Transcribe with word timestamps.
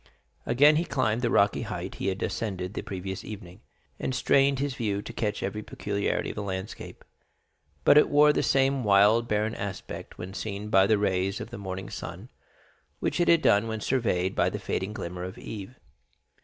Again 0.47 0.77
he 0.77 0.83
climbed 0.83 1.21
the 1.21 1.29
rocky 1.29 1.61
height 1.61 1.93
he 2.01 2.07
had 2.07 2.23
ascended 2.23 2.73
the 2.73 2.81
previous 2.81 3.23
evening, 3.23 3.61
and 3.99 4.15
strained 4.15 4.57
his 4.57 4.73
view 4.73 5.03
to 5.03 5.13
catch 5.13 5.43
every 5.43 5.61
peculiarity 5.61 6.31
of 6.31 6.35
the 6.35 6.41
landscape; 6.41 7.05
but 7.83 7.99
it 7.99 8.09
wore 8.09 8.33
the 8.33 8.41
same 8.41 8.83
wild, 8.83 9.27
barren 9.27 9.53
aspect 9.53 10.17
when 10.17 10.33
seen 10.33 10.69
by 10.69 10.87
the 10.87 10.97
rays 10.97 11.39
of 11.39 11.51
the 11.51 11.59
morning 11.59 11.91
sun 11.91 12.31
which 12.99 13.19
it 13.19 13.27
had 13.27 13.43
done 13.43 13.67
when 13.67 13.79
surveyed 13.79 14.33
by 14.33 14.49
the 14.49 14.57
fading 14.57 14.91
glimmer 14.93 15.23
of 15.23 15.37
eve. 15.37 15.79